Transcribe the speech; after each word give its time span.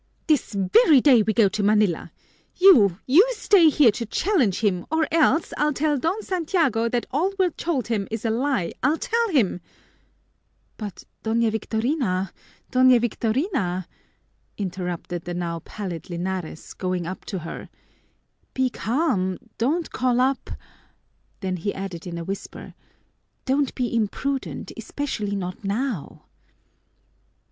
"This 0.25 0.53
very 0.55 0.99
day 0.99 1.21
we 1.21 1.31
go 1.31 1.47
to 1.49 1.61
Manila. 1.61 2.11
You, 2.55 2.97
you 3.05 3.23
stay 3.35 3.69
here 3.69 3.91
to 3.91 4.05
challenge 4.07 4.61
him 4.61 4.83
or 4.89 5.07
else 5.11 5.53
I'll 5.57 5.73
tell 5.73 5.95
Don 5.99 6.23
Santiago 6.23 6.89
that 6.89 7.05
all 7.11 7.33
we're 7.37 7.51
told 7.51 7.89
him 7.89 8.07
is 8.09 8.25
a 8.25 8.31
lie, 8.31 8.71
I'll 8.81 8.97
tell 8.97 9.29
him" 9.29 9.61
"But, 10.79 11.03
Doña 11.23 11.51
Victorina, 11.51 12.33
Doña 12.71 12.99
Victorina," 12.99 13.87
interrupted 14.57 15.25
the 15.25 15.35
now 15.35 15.59
pallid 15.59 16.09
Linares, 16.09 16.73
going 16.73 17.05
up 17.05 17.23
to 17.25 17.37
her, 17.37 17.69
"be 18.55 18.71
calm, 18.71 19.37
don't 19.59 19.91
call 19.91 20.19
up" 20.19 20.49
Then 21.41 21.57
he 21.57 21.75
added 21.75 22.07
in 22.07 22.17
a 22.17 22.23
whisper, 22.23 22.73
"Don't 23.45 23.75
be 23.75 23.95
imprudent, 23.95 24.71
especially 24.75 25.35
just 25.35 25.63
now." 25.63 26.23